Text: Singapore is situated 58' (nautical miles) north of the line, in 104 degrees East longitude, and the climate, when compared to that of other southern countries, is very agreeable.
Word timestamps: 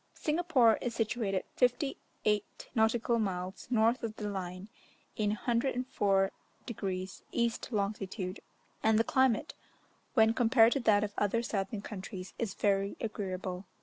Singapore 0.15 0.79
is 0.81 0.95
situated 0.95 1.43
58' 1.57 2.69
(nautical 2.73 3.19
miles) 3.19 3.67
north 3.69 4.01
of 4.01 4.15
the 4.15 4.27
line, 4.27 4.67
in 5.15 5.29
104 5.29 6.31
degrees 6.65 7.21
East 7.31 7.71
longitude, 7.71 8.39
and 8.81 8.97
the 8.97 9.03
climate, 9.03 9.53
when 10.15 10.33
compared 10.33 10.71
to 10.73 10.79
that 10.79 11.03
of 11.03 11.13
other 11.19 11.43
southern 11.43 11.81
countries, 11.83 12.33
is 12.39 12.55
very 12.55 12.97
agreeable. 12.99 13.65